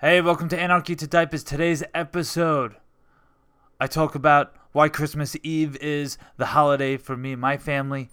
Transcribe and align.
Hey, 0.00 0.20
welcome 0.20 0.48
to 0.48 0.58
Anarchy 0.58 0.96
to 0.96 1.06
Diapers. 1.06 1.44
Today's 1.44 1.84
episode, 1.94 2.74
I 3.80 3.86
talk 3.86 4.16
about 4.16 4.52
why 4.72 4.88
Christmas 4.88 5.36
Eve 5.44 5.76
is 5.76 6.18
the 6.36 6.46
holiday 6.46 6.96
for 6.96 7.16
me 7.16 7.32
and 7.32 7.40
my 7.40 7.56
family, 7.56 8.10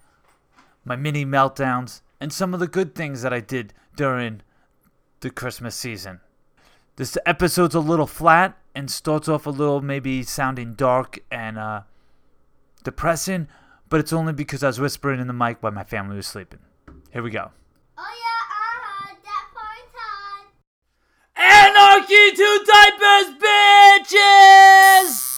my 0.86 0.96
mini 0.96 1.25
meltdowns, 1.25 2.02
and 2.20 2.31
some 2.31 2.54
of 2.54 2.59
the 2.59 2.67
good 2.67 2.94
things 2.94 3.23
that 3.23 3.33
I 3.33 3.39
did 3.39 3.73
during 3.96 4.41
the 5.21 5.31
Christmas 5.31 5.75
season. 5.75 6.21
This 6.97 7.17
episode's 7.25 7.75
a 7.75 7.80
little 7.80 8.07
flat 8.07 8.57
and 8.75 8.89
starts 8.89 9.27
off 9.27 9.48
a 9.48 9.50
little 9.50 9.82
maybe 9.82 10.21
sounding 10.21 10.75
dark 10.75 11.20
and 11.32 11.57
uh, 11.57 11.82
depressing, 12.84 13.48
but 13.89 14.00
it's 14.00 14.13
only 14.13 14.34
because 14.34 14.63
I 14.63 14.68
was 14.68 14.79
whispering 14.79 15.20
in 15.20 15.25
the 15.25 15.34
mic 15.34 15.63
while 15.63 15.71
my 15.71 15.84
family 15.84 16.16
was 16.16 16.27
sleeping. 16.27 16.59
Here 17.11 17.23
we 17.23 17.32
go. 17.32 17.50
Oh 17.98 18.04
yeah, 18.04 18.05
uh-huh, 18.05 19.16
that 19.23 19.48
part 19.54 19.93
time. 19.93 20.48
Anarchy 21.42 22.36
to 22.36 22.66
diapers, 22.68 23.34
bitches! 23.41 25.30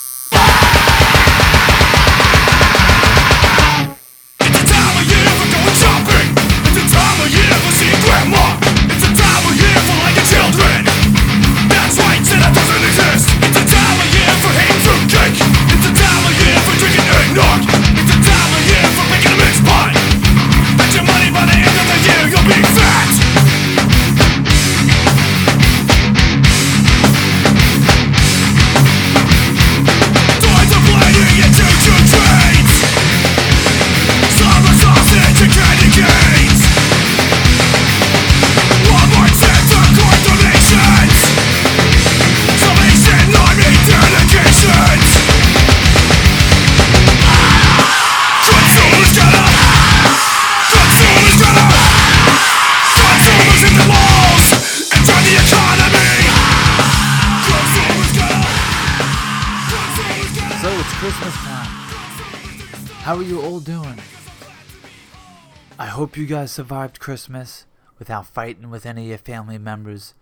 Hope 66.13 66.19
you 66.19 66.27
guys 66.27 66.51
survived 66.51 66.99
Christmas 66.99 67.65
without 67.97 68.27
fighting 68.27 68.69
with 68.69 68.85
any 68.85 69.01
of 69.01 69.07
your 69.07 69.17
family 69.17 69.57
members. 69.57 70.13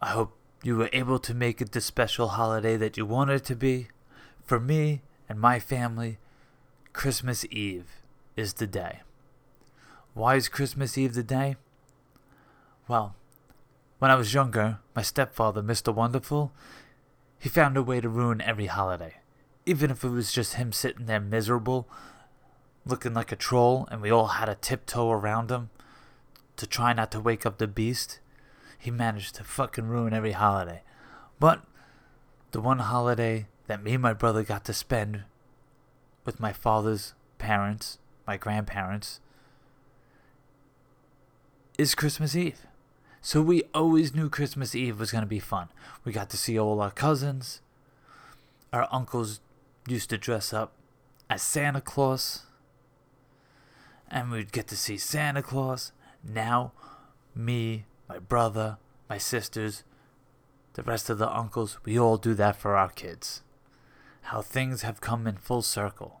I 0.00 0.08
hope 0.08 0.36
you 0.64 0.76
were 0.76 0.90
able 0.92 1.20
to 1.20 1.32
make 1.32 1.60
it 1.60 1.70
the 1.70 1.80
special 1.80 2.26
holiday 2.26 2.76
that 2.76 2.96
you 2.96 3.06
wanted 3.06 3.34
it 3.34 3.44
to 3.44 3.54
be. 3.54 3.86
For 4.44 4.58
me 4.58 5.02
and 5.28 5.38
my 5.38 5.60
family, 5.60 6.18
Christmas 6.92 7.46
Eve 7.48 7.90
is 8.36 8.54
the 8.54 8.66
day. 8.66 9.02
Why 10.14 10.34
is 10.34 10.48
Christmas 10.48 10.98
Eve 10.98 11.14
the 11.14 11.22
day? 11.22 11.54
Well, 12.88 13.14
when 14.00 14.10
I 14.10 14.16
was 14.16 14.34
younger, 14.34 14.80
my 14.96 15.02
stepfather, 15.02 15.62
Mr. 15.62 15.94
Wonderful, 15.94 16.50
he 17.38 17.48
found 17.48 17.76
a 17.76 17.84
way 17.84 18.00
to 18.00 18.08
ruin 18.08 18.40
every 18.40 18.66
holiday. 18.66 19.14
Even 19.64 19.92
if 19.92 20.02
it 20.02 20.08
was 20.08 20.32
just 20.32 20.54
him 20.54 20.72
sitting 20.72 21.06
there 21.06 21.20
miserable, 21.20 21.88
looking 22.84 23.14
like 23.14 23.32
a 23.32 23.36
troll, 23.36 23.88
and 23.90 24.00
we 24.00 24.10
all 24.10 24.28
had 24.28 24.46
to 24.46 24.54
tiptoe 24.54 25.10
around 25.10 25.50
him 25.50 25.70
to 26.56 26.66
try 26.66 26.92
not 26.92 27.10
to 27.12 27.20
wake 27.20 27.46
up 27.46 27.58
the 27.58 27.66
beast, 27.66 28.20
he 28.78 28.90
managed 28.90 29.36
to 29.36 29.44
fucking 29.44 29.88
ruin 29.88 30.12
every 30.12 30.32
holiday. 30.32 30.82
But 31.38 31.62
the 32.50 32.60
one 32.60 32.78
holiday 32.78 33.46
that 33.66 33.82
me 33.82 33.94
and 33.94 34.02
my 34.02 34.12
brother 34.12 34.42
got 34.42 34.64
to 34.66 34.72
spend 34.72 35.24
with 36.24 36.40
my 36.40 36.52
father's 36.52 37.14
parents, 37.38 37.98
my 38.26 38.36
grandparents, 38.36 39.20
is 41.78 41.94
Christmas 41.94 42.36
Eve. 42.36 42.66
So 43.20 43.40
we 43.40 43.62
always 43.72 44.14
knew 44.14 44.28
Christmas 44.28 44.74
Eve 44.74 44.98
was 44.98 45.12
going 45.12 45.22
to 45.22 45.28
be 45.28 45.38
fun. 45.38 45.68
We 46.04 46.12
got 46.12 46.30
to 46.30 46.36
see 46.36 46.58
all 46.58 46.80
our 46.80 46.90
cousins. 46.90 47.60
Our 48.72 48.88
uncles 48.90 49.40
used 49.86 50.10
to 50.10 50.18
dress 50.18 50.52
up 50.52 50.72
as 51.30 51.42
Santa 51.42 51.80
Claus. 51.80 52.46
And 54.12 54.30
we'd 54.30 54.52
get 54.52 54.68
to 54.68 54.76
see 54.76 54.98
Santa 54.98 55.42
Claus. 55.42 55.92
Now, 56.22 56.72
me, 57.34 57.86
my 58.08 58.18
brother, 58.18 58.76
my 59.08 59.16
sisters, 59.16 59.84
the 60.74 60.82
rest 60.82 61.08
of 61.08 61.16
the 61.16 61.34
uncles, 61.34 61.78
we 61.84 61.98
all 61.98 62.18
do 62.18 62.34
that 62.34 62.56
for 62.56 62.76
our 62.76 62.90
kids. 62.90 63.42
How 64.26 64.42
things 64.42 64.82
have 64.82 65.00
come 65.00 65.26
in 65.26 65.36
full 65.36 65.62
circle. 65.62 66.20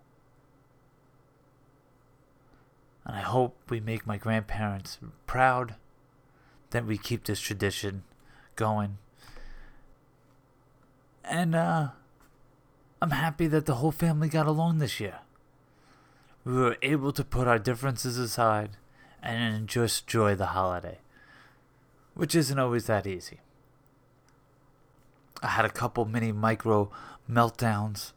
And 3.04 3.14
I 3.14 3.20
hope 3.20 3.56
we 3.68 3.78
make 3.78 4.06
my 4.06 4.16
grandparents 4.16 4.98
proud 5.26 5.74
that 6.70 6.86
we 6.86 6.96
keep 6.96 7.24
this 7.24 7.40
tradition 7.40 8.04
going. 8.56 8.96
And 11.24 11.54
uh 11.54 11.88
I'm 13.02 13.10
happy 13.10 13.48
that 13.48 13.66
the 13.66 13.74
whole 13.76 13.90
family 13.90 14.28
got 14.28 14.46
along 14.46 14.78
this 14.78 15.00
year. 15.00 15.18
We 16.44 16.54
were 16.54 16.76
able 16.82 17.12
to 17.12 17.24
put 17.24 17.46
our 17.46 17.58
differences 17.58 18.18
aside 18.18 18.70
and 19.22 19.68
just 19.68 20.04
enjoy 20.04 20.34
the 20.34 20.46
holiday, 20.46 20.98
which 22.14 22.34
isn't 22.34 22.58
always 22.58 22.86
that 22.86 23.06
easy. 23.06 23.40
I 25.42 25.48
had 25.48 25.64
a 25.64 25.70
couple 25.70 26.04
mini 26.04 26.32
micro 26.32 26.90
meltdowns 27.30 28.12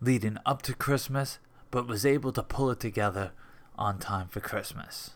leading 0.00 0.38
up 0.46 0.62
to 0.62 0.74
Christmas, 0.74 1.38
but 1.70 1.88
was 1.88 2.06
able 2.06 2.32
to 2.32 2.42
pull 2.42 2.70
it 2.70 2.80
together 2.80 3.32
on 3.76 3.98
time 3.98 4.28
for 4.28 4.40
Christmas. 4.40 5.10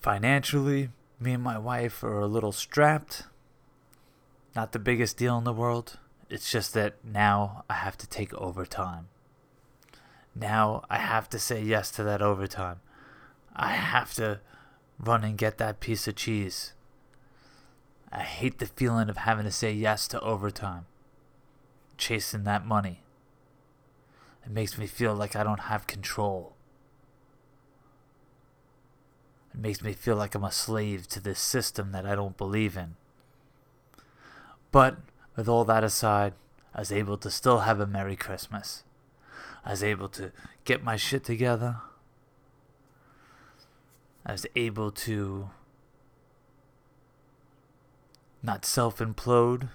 Financially, 0.00 0.90
me 1.18 1.32
and 1.32 1.42
my 1.42 1.56
wife 1.58 2.04
are 2.04 2.20
a 2.20 2.26
little 2.26 2.52
strapped. 2.52 3.24
Not 4.54 4.72
the 4.72 4.78
biggest 4.78 5.16
deal 5.16 5.38
in 5.38 5.44
the 5.44 5.52
world. 5.52 5.98
It's 6.34 6.50
just 6.50 6.74
that 6.74 6.94
now 7.04 7.62
I 7.70 7.74
have 7.74 7.96
to 7.96 8.08
take 8.08 8.34
overtime. 8.34 9.06
Now 10.34 10.82
I 10.90 10.98
have 10.98 11.28
to 11.28 11.38
say 11.38 11.62
yes 11.62 11.92
to 11.92 12.02
that 12.02 12.20
overtime. 12.20 12.80
I 13.54 13.74
have 13.74 14.12
to 14.14 14.40
run 14.98 15.22
and 15.22 15.38
get 15.38 15.58
that 15.58 15.78
piece 15.78 16.08
of 16.08 16.16
cheese. 16.16 16.72
I 18.10 18.22
hate 18.22 18.58
the 18.58 18.66
feeling 18.66 19.08
of 19.08 19.18
having 19.18 19.44
to 19.44 19.52
say 19.52 19.70
yes 19.70 20.08
to 20.08 20.20
overtime. 20.22 20.86
Chasing 21.98 22.42
that 22.42 22.66
money. 22.66 23.04
It 24.44 24.50
makes 24.50 24.76
me 24.76 24.88
feel 24.88 25.14
like 25.14 25.36
I 25.36 25.44
don't 25.44 25.70
have 25.70 25.86
control. 25.86 26.56
It 29.54 29.60
makes 29.60 29.82
me 29.82 29.92
feel 29.92 30.16
like 30.16 30.34
I'm 30.34 30.42
a 30.42 30.50
slave 30.50 31.06
to 31.10 31.20
this 31.20 31.38
system 31.38 31.92
that 31.92 32.04
I 32.04 32.16
don't 32.16 32.36
believe 32.36 32.76
in. 32.76 32.96
But 34.72 34.96
with 35.36 35.48
all 35.48 35.64
that 35.64 35.84
aside, 35.84 36.34
I 36.74 36.80
was 36.80 36.92
able 36.92 37.16
to 37.18 37.30
still 37.30 37.60
have 37.60 37.80
a 37.80 37.86
Merry 37.86 38.16
Christmas. 38.16 38.84
I 39.64 39.70
was 39.70 39.82
able 39.82 40.08
to 40.10 40.32
get 40.64 40.82
my 40.82 40.96
shit 40.96 41.24
together. 41.24 41.76
I 44.26 44.32
was 44.32 44.46
able 44.56 44.90
to 44.90 45.50
not 48.42 48.64
self 48.64 48.98
implode 48.98 49.68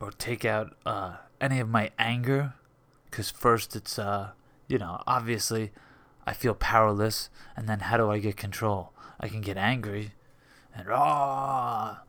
or 0.00 0.10
take 0.10 0.44
out 0.44 0.76
uh, 0.84 1.16
any 1.40 1.60
of 1.60 1.68
my 1.68 1.90
anger. 1.98 2.54
Because 3.10 3.30
first, 3.30 3.76
it's, 3.76 3.98
uh, 3.98 4.30
you 4.66 4.78
know, 4.78 5.02
obviously 5.06 5.70
I 6.26 6.32
feel 6.32 6.54
powerless. 6.54 7.30
And 7.56 7.68
then 7.68 7.80
how 7.80 7.96
do 7.96 8.10
I 8.10 8.18
get 8.18 8.36
control? 8.36 8.92
I 9.20 9.28
can 9.28 9.42
get 9.42 9.56
angry 9.56 10.12
and, 10.74 10.88
ah, 10.90 12.02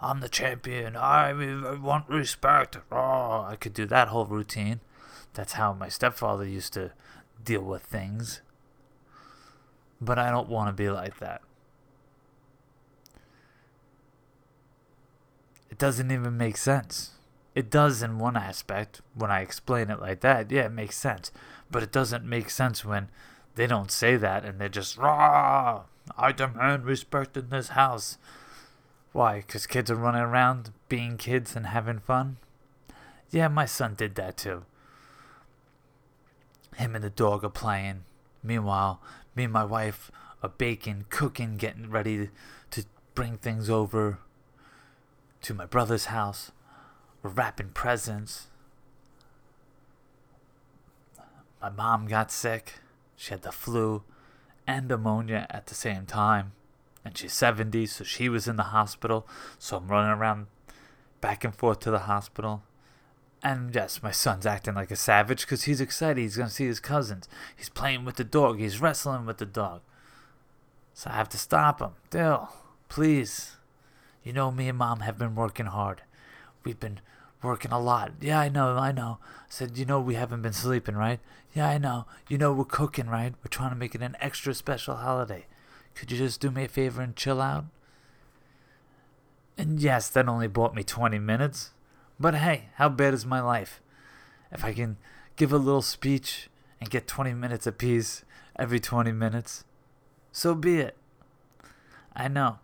I'm 0.00 0.20
the 0.20 0.28
champion. 0.28 0.96
I 0.96 1.32
want 1.76 2.08
respect. 2.08 2.78
Ah, 2.92 3.48
I 3.48 3.56
could 3.56 3.74
do 3.74 3.86
that 3.86 4.08
whole 4.08 4.26
routine. 4.26 4.80
That's 5.34 5.54
how 5.54 5.72
my 5.72 5.88
stepfather 5.88 6.46
used 6.46 6.72
to 6.74 6.92
deal 7.42 7.62
with 7.62 7.82
things. 7.82 8.42
But 10.00 10.18
I 10.18 10.30
don't 10.30 10.48
want 10.48 10.68
to 10.68 10.72
be 10.72 10.90
like 10.90 11.18
that. 11.18 11.42
It 15.70 15.78
doesn't 15.78 16.10
even 16.10 16.36
make 16.36 16.56
sense. 16.56 17.12
It 17.54 17.70
does 17.70 18.02
in 18.02 18.18
one 18.18 18.36
aspect 18.36 19.00
when 19.14 19.30
I 19.30 19.40
explain 19.40 19.90
it 19.90 20.00
like 20.00 20.20
that. 20.20 20.50
Yeah, 20.50 20.66
it 20.66 20.72
makes 20.72 20.96
sense. 20.96 21.32
But 21.70 21.82
it 21.82 21.90
doesn't 21.92 22.24
make 22.24 22.50
sense 22.50 22.84
when 22.84 23.08
they 23.54 23.66
don't 23.66 23.90
say 23.90 24.16
that 24.16 24.44
and 24.44 24.60
they're 24.60 24.68
just 24.68 24.98
raw. 24.98 25.84
I 26.16 26.32
demand 26.32 26.84
respect 26.84 27.36
in 27.36 27.50
this 27.50 27.68
house. 27.68 28.18
Why? 29.12 29.38
Because 29.38 29.66
kids 29.66 29.90
are 29.90 29.96
running 29.96 30.22
around 30.22 30.72
being 30.88 31.16
kids 31.16 31.56
and 31.56 31.66
having 31.66 31.98
fun? 31.98 32.36
Yeah, 33.30 33.48
my 33.48 33.64
son 33.66 33.94
did 33.94 34.14
that 34.16 34.36
too. 34.36 34.64
Him 36.76 36.94
and 36.94 37.02
the 37.02 37.10
dog 37.10 37.44
are 37.44 37.50
playing. 37.50 38.04
Meanwhile, 38.42 39.00
me 39.34 39.44
and 39.44 39.52
my 39.52 39.64
wife 39.64 40.10
are 40.42 40.50
baking, 40.50 41.06
cooking, 41.08 41.56
getting 41.56 41.90
ready 41.90 42.28
to 42.70 42.84
bring 43.14 43.38
things 43.38 43.70
over 43.70 44.18
to 45.42 45.54
my 45.54 45.66
brother's 45.66 46.06
house. 46.06 46.52
We're 47.22 47.30
wrapping 47.30 47.70
presents. 47.70 48.48
My 51.60 51.70
mom 51.70 52.06
got 52.06 52.30
sick. 52.30 52.74
She 53.16 53.30
had 53.30 53.42
the 53.42 53.52
flu 53.52 54.02
and 54.66 54.88
pneumonia 54.88 55.46
at 55.50 55.66
the 55.66 55.74
same 55.74 56.06
time. 56.06 56.52
And 57.04 57.16
she's 57.16 57.32
70, 57.32 57.86
so 57.86 58.04
she 58.04 58.28
was 58.28 58.48
in 58.48 58.56
the 58.56 58.64
hospital. 58.64 59.26
So 59.58 59.76
I'm 59.76 59.88
running 59.88 60.10
around 60.10 60.46
back 61.20 61.44
and 61.44 61.54
forth 61.54 61.80
to 61.80 61.90
the 61.90 62.00
hospital. 62.00 62.62
And 63.42 63.72
yes, 63.74 64.02
my 64.02 64.10
son's 64.10 64.46
acting 64.46 64.74
like 64.74 64.90
a 64.90 64.96
savage 64.96 65.42
because 65.42 65.64
he's 65.64 65.80
excited. 65.80 66.20
He's 66.20 66.36
going 66.36 66.48
to 66.48 66.54
see 66.54 66.66
his 66.66 66.80
cousins. 66.80 67.28
He's 67.54 67.68
playing 67.68 68.04
with 68.04 68.16
the 68.16 68.24
dog. 68.24 68.58
He's 68.58 68.80
wrestling 68.80 69.24
with 69.24 69.38
the 69.38 69.46
dog. 69.46 69.82
So 70.94 71.10
I 71.10 71.14
have 71.14 71.28
to 71.28 71.38
stop 71.38 71.80
him. 71.80 71.90
Dill, 72.10 72.48
please. 72.88 73.56
You 74.24 74.32
know, 74.32 74.50
me 74.50 74.68
and 74.68 74.78
mom 74.78 75.00
have 75.00 75.18
been 75.18 75.36
working 75.36 75.66
hard. 75.66 76.02
We've 76.64 76.80
been 76.80 77.00
working 77.42 77.72
a 77.72 77.80
lot. 77.80 78.12
Yeah, 78.20 78.40
I 78.40 78.48
know, 78.48 78.76
I 78.76 78.92
know. 78.92 79.18
I 79.22 79.44
said, 79.48 79.78
you 79.78 79.84
know, 79.84 80.00
we 80.00 80.14
haven't 80.14 80.42
been 80.42 80.52
sleeping, 80.52 80.96
right? 80.96 81.20
Yeah, 81.54 81.68
I 81.68 81.78
know. 81.78 82.06
You 82.28 82.38
know, 82.38 82.52
we're 82.52 82.64
cooking, 82.64 83.08
right? 83.08 83.34
We're 83.38 83.48
trying 83.48 83.70
to 83.70 83.76
make 83.76 83.94
it 83.94 84.02
an 84.02 84.16
extra 84.20 84.54
special 84.54 84.96
holiday. 84.96 85.46
Could 85.94 86.10
you 86.10 86.18
just 86.18 86.40
do 86.40 86.50
me 86.50 86.64
a 86.64 86.68
favor 86.68 87.00
and 87.00 87.16
chill 87.16 87.40
out? 87.40 87.66
And 89.56 89.80
yes, 89.80 90.08
that 90.10 90.28
only 90.28 90.48
bought 90.48 90.74
me 90.74 90.82
20 90.82 91.18
minutes. 91.18 91.70
But 92.20 92.34
hey, 92.34 92.68
how 92.74 92.88
bad 92.88 93.14
is 93.14 93.24
my 93.24 93.40
life? 93.40 93.80
If 94.52 94.64
I 94.64 94.72
can 94.72 94.96
give 95.36 95.52
a 95.52 95.58
little 95.58 95.82
speech 95.82 96.48
and 96.80 96.90
get 96.90 97.06
20 97.06 97.34
minutes 97.34 97.66
apiece 97.66 98.24
every 98.58 98.80
20 98.80 99.12
minutes, 99.12 99.64
so 100.32 100.54
be 100.54 100.80
it. 100.80 100.96
I 102.14 102.28
know. 102.28 102.58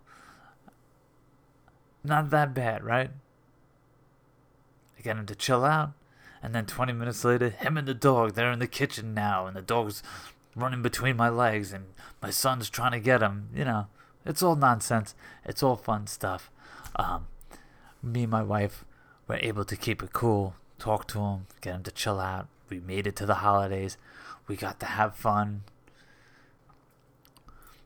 Not 2.04 2.30
that 2.30 2.52
bad, 2.52 2.84
right? 2.84 3.10
I 5.02 5.04
get 5.04 5.16
him 5.16 5.26
to 5.26 5.34
chill 5.34 5.64
out, 5.64 5.92
and 6.42 6.54
then 6.54 6.66
20 6.66 6.92
minutes 6.92 7.24
later, 7.24 7.48
him 7.48 7.76
and 7.76 7.88
the 7.88 7.94
dog, 7.94 8.34
they're 8.34 8.52
in 8.52 8.60
the 8.60 8.68
kitchen 8.68 9.14
now, 9.14 9.46
and 9.46 9.56
the 9.56 9.62
dog's 9.62 10.02
running 10.54 10.82
between 10.82 11.16
my 11.16 11.28
legs, 11.28 11.72
and 11.72 11.86
my 12.20 12.30
son's 12.30 12.70
trying 12.70 12.92
to 12.92 13.00
get 13.00 13.20
him. 13.20 13.48
You 13.54 13.64
know, 13.64 13.86
it's 14.24 14.42
all 14.42 14.54
nonsense. 14.54 15.14
It's 15.44 15.62
all 15.62 15.74
fun 15.74 16.06
stuff. 16.06 16.50
Um, 16.94 17.26
me 18.00 18.22
and 18.22 18.30
my 18.30 18.42
wife 18.42 18.84
were 19.26 19.36
able 19.36 19.64
to 19.64 19.76
keep 19.76 20.02
it 20.02 20.12
cool, 20.12 20.54
talk 20.78 21.08
to 21.08 21.20
him, 21.20 21.46
get 21.60 21.74
him 21.74 21.82
to 21.82 21.90
chill 21.90 22.20
out. 22.20 22.46
We 22.68 22.78
made 22.78 23.06
it 23.08 23.16
to 23.16 23.26
the 23.26 23.36
holidays. 23.36 23.96
We 24.46 24.54
got 24.54 24.78
to 24.80 24.86
have 24.86 25.16
fun. 25.16 25.64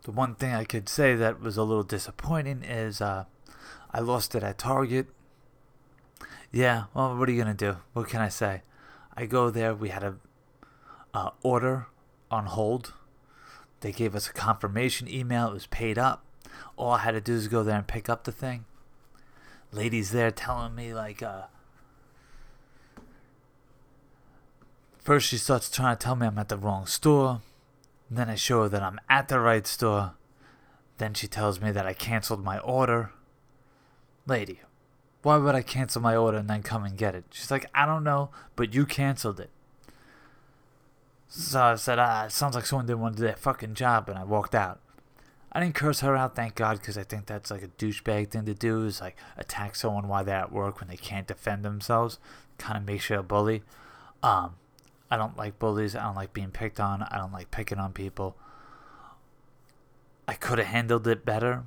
The 0.02 0.12
one 0.12 0.34
thing 0.34 0.52
I 0.52 0.64
could 0.64 0.88
say 0.88 1.14
that 1.14 1.40
was 1.40 1.56
a 1.56 1.62
little 1.62 1.82
disappointing 1.82 2.62
is 2.62 3.00
uh, 3.00 3.24
I 3.90 4.00
lost 4.00 4.34
it 4.34 4.42
at 4.42 4.58
Target. 4.58 5.06
Yeah, 6.52 6.84
well, 6.94 7.16
what 7.16 7.28
are 7.28 7.32
you 7.32 7.38
gonna 7.38 7.54
do? 7.54 7.76
What 7.93 8.08
can 8.08 8.20
I 8.20 8.28
say? 8.28 8.62
I 9.16 9.26
go 9.26 9.50
there. 9.50 9.75
We 9.75 9.88
had 9.88 10.02
a 10.02 10.16
uh, 11.14 11.31
order 11.43 11.87
on 12.31 12.46
hold. 12.46 12.93
They 13.81 13.93
gave 13.93 14.14
us 14.14 14.28
a 14.28 14.32
confirmation 14.32 15.08
email. 15.08 15.48
It 15.48 15.54
was 15.54 15.66
paid 15.66 15.98
up. 15.98 16.25
All 16.76 16.93
I 16.93 16.98
had 16.98 17.12
to 17.12 17.20
do 17.20 17.34
is 17.34 17.48
go 17.48 17.62
there 17.62 17.76
and 17.76 17.87
pick 17.87 18.08
up 18.08 18.25
the 18.25 18.32
thing. 18.32 18.64
Ladies 19.72 20.10
there 20.10 20.31
telling 20.31 20.75
me 20.75 20.94
like, 20.94 21.22
uh, 21.22 21.43
first 24.98 25.28
she 25.28 25.38
starts 25.38 25.70
trying 25.70 25.96
to 25.96 26.02
tell 26.02 26.16
me 26.16 26.26
I'm 26.26 26.38
at 26.38 26.48
the 26.48 26.56
wrong 26.56 26.87
store. 26.87 27.40
Then 28.10 28.31
I 28.31 28.37
show 28.37 28.62
her 28.62 28.69
that 28.69 28.82
I'm 28.82 29.00
at 29.08 29.28
the 29.28 29.40
right 29.40 29.66
store. 29.66 30.14
Then 30.98 31.14
she 31.14 31.26
tells 31.26 31.60
me 31.60 31.70
that 31.72 31.87
I 31.87 31.93
canceled 31.93 32.44
my 32.44 32.58
order. 32.58 33.10
Lady, 34.26 34.60
why 35.26 35.38
would 35.38 35.56
I 35.56 35.62
cancel 35.62 36.00
my 36.00 36.14
order 36.14 36.38
and 36.38 36.49
then 36.49 36.62
come 36.62 36.84
and 36.84 36.96
get 36.96 37.17
it? 37.17 37.25
She's 37.32 37.50
like, 37.50 37.67
I 37.75 37.84
don't 37.84 38.05
know, 38.05 38.31
but 38.55 38.73
you 38.73 38.87
canceled 38.87 39.40
it. 39.40 39.50
So 41.26 41.61
I 41.61 41.75
said, 41.75 41.99
ah, 41.99 42.26
it 42.26 42.31
sounds 42.31 42.55
like 42.55 42.64
someone 42.64 42.87
didn't 42.87 43.00
want 43.00 43.17
to 43.17 43.23
do 43.23 43.26
their 43.26 43.34
fucking 43.34 43.75
job, 43.75 44.08
and 44.08 44.17
I 44.17 44.23
walked 44.23 44.55
out. 44.55 44.78
I 45.50 45.58
didn't 45.58 45.75
curse 45.75 45.99
her 45.99 46.14
out, 46.14 46.37
thank 46.37 46.55
God, 46.55 46.78
because 46.78 46.96
I 46.96 47.02
think 47.02 47.26
that's 47.26 47.50
like 47.50 47.64
a 47.64 47.67
douchebag 47.67 48.31
thing 48.31 48.44
to 48.44 48.55
do 48.55 48.84
is 48.84 49.00
like 49.00 49.17
attack 49.37 49.75
someone 49.75 50.06
while 50.06 50.23
they're 50.23 50.37
at 50.37 50.52
work 50.52 50.78
when 50.78 50.88
they 50.88 50.96
can't 50.96 51.26
defend 51.26 51.64
themselves. 51.64 52.20
Kind 52.58 52.79
of 52.79 52.87
makes 52.87 53.11
you 53.11 53.19
a 53.19 53.25
bully. 53.25 53.64
Um, 54.22 54.55
I 55.11 55.17
don't 55.17 55.37
like 55.37 55.58
bullies. 55.58 55.96
I 55.96 56.05
don't 56.05 56.14
like 56.14 56.34
being 56.34 56.52
picked 56.52 56.79
on. 56.79 57.02
I 57.02 57.19
don't 57.19 57.32
like 57.32 57.50
picking 57.50 57.79
on 57.79 57.93
people. 57.93 58.37
I 60.29 60.34
could 60.34 60.58
have 60.58 60.69
handled 60.69 61.08
it 61.08 61.25
better, 61.25 61.64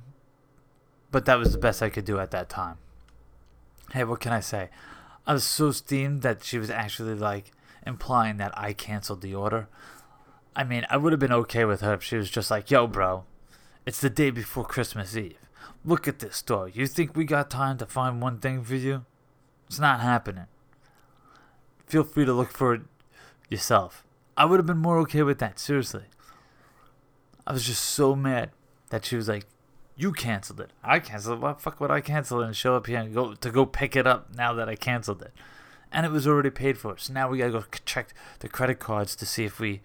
but 1.10 1.26
that 1.26 1.38
was 1.38 1.52
the 1.52 1.58
best 1.58 1.82
I 1.82 1.90
could 1.90 2.06
do 2.06 2.18
at 2.18 2.30
that 2.30 2.48
time. 2.48 2.78
Hey, 3.92 4.04
what 4.04 4.20
can 4.20 4.32
I 4.32 4.40
say? 4.40 4.70
I 5.26 5.32
was 5.32 5.44
so 5.44 5.72
steamed 5.72 6.22
that 6.22 6.44
she 6.44 6.58
was 6.58 6.70
actually 6.70 7.14
like 7.14 7.52
implying 7.86 8.36
that 8.38 8.56
I 8.56 8.72
canceled 8.72 9.22
the 9.22 9.34
order. 9.34 9.68
I 10.54 10.64
mean, 10.64 10.86
I 10.90 10.96
would 10.96 11.12
have 11.12 11.20
been 11.20 11.32
okay 11.32 11.64
with 11.64 11.80
her 11.80 11.94
if 11.94 12.02
she 12.02 12.16
was 12.16 12.30
just 12.30 12.50
like, 12.50 12.70
yo, 12.70 12.86
bro, 12.86 13.24
it's 13.86 14.00
the 14.00 14.10
day 14.10 14.30
before 14.30 14.64
Christmas 14.64 15.16
Eve. 15.16 15.38
Look 15.84 16.06
at 16.06 16.18
this 16.18 16.36
store. 16.36 16.68
You 16.68 16.86
think 16.86 17.16
we 17.16 17.24
got 17.24 17.50
time 17.50 17.78
to 17.78 17.86
find 17.86 18.20
one 18.20 18.38
thing 18.38 18.62
for 18.62 18.74
you? 18.74 19.04
It's 19.66 19.78
not 19.78 20.00
happening. 20.00 20.46
Feel 21.86 22.04
free 22.04 22.24
to 22.24 22.32
look 22.32 22.50
for 22.50 22.74
it 22.74 22.82
yourself. 23.48 24.04
I 24.36 24.44
would 24.44 24.58
have 24.58 24.66
been 24.66 24.78
more 24.78 24.98
okay 25.00 25.22
with 25.22 25.38
that, 25.38 25.58
seriously. 25.58 26.04
I 27.46 27.52
was 27.52 27.64
just 27.64 27.82
so 27.82 28.14
mad 28.14 28.50
that 28.90 29.04
she 29.04 29.16
was 29.16 29.28
like, 29.28 29.46
"You 30.00 30.12
canceled 30.12 30.60
it. 30.60 30.70
I 30.82 30.98
canceled 30.98 31.38
it. 31.38 31.42
Why 31.42 31.52
the 31.52 31.58
fuck 31.58 31.78
would 31.80 31.90
I 31.90 32.00
cancel 32.00 32.40
it 32.40 32.46
and 32.46 32.56
show 32.56 32.74
up 32.74 32.86
here 32.86 32.98
and 32.98 33.12
go 33.12 33.34
to 33.34 33.50
go 33.50 33.66
pick 33.66 33.94
it 33.94 34.06
up 34.06 34.34
now 34.34 34.54
that 34.54 34.68
I 34.68 34.74
canceled 34.74 35.22
it?" 35.22 35.32
And 35.92 36.06
it 36.06 36.12
was 36.12 36.26
already 36.26 36.50
paid 36.50 36.78
for, 36.78 36.96
so 36.96 37.12
now 37.12 37.28
we 37.28 37.38
gotta 37.38 37.50
go 37.50 37.64
check 37.84 38.14
the 38.38 38.48
credit 38.48 38.78
cards 38.78 39.14
to 39.16 39.26
see 39.26 39.44
if 39.44 39.58
we 39.58 39.82